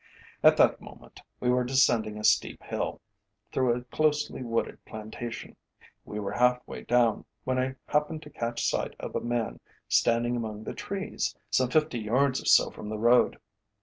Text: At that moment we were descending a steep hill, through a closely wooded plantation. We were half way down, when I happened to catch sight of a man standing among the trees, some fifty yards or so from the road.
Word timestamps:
At 0.41 0.57
that 0.57 0.81
moment 0.81 1.21
we 1.39 1.51
were 1.51 1.63
descending 1.63 2.17
a 2.17 2.23
steep 2.23 2.63
hill, 2.63 3.01
through 3.51 3.75
a 3.75 3.83
closely 3.83 4.41
wooded 4.41 4.83
plantation. 4.83 5.55
We 6.05 6.19
were 6.19 6.31
half 6.31 6.67
way 6.67 6.81
down, 6.85 7.23
when 7.43 7.59
I 7.59 7.75
happened 7.85 8.23
to 8.23 8.31
catch 8.31 8.67
sight 8.67 8.95
of 8.99 9.15
a 9.15 9.21
man 9.21 9.59
standing 9.87 10.35
among 10.35 10.63
the 10.63 10.73
trees, 10.73 11.35
some 11.51 11.69
fifty 11.69 11.99
yards 11.99 12.41
or 12.41 12.45
so 12.45 12.71
from 12.71 12.89
the 12.89 12.97
road. 12.97 13.37